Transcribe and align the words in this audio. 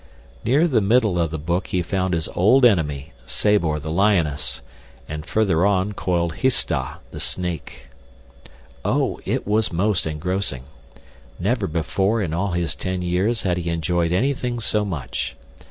Near 0.43 0.67
the 0.67 0.81
middle 0.81 1.19
of 1.19 1.29
the 1.29 1.37
book 1.37 1.67
he 1.67 1.83
found 1.83 2.15
his 2.15 2.27
old 2.29 2.65
enemy, 2.65 3.13
Sabor, 3.27 3.77
the 3.77 3.91
lioness, 3.91 4.63
and 5.07 5.23
further 5.27 5.63
on, 5.63 5.91
coiled 5.93 6.37
Histah, 6.37 6.97
the 7.11 7.19
snake. 7.19 7.87
Oh, 8.83 9.19
it 9.25 9.45
was 9.45 9.71
most 9.71 10.07
engrossing! 10.07 10.63
Never 11.39 11.67
before 11.67 12.19
in 12.19 12.33
all 12.33 12.53
his 12.53 12.73
ten 12.73 13.03
years 13.03 13.43
had 13.43 13.57
he 13.57 13.69
enjoyed 13.69 14.11
anything 14.11 14.59
so 14.59 14.83
much. 14.83 15.35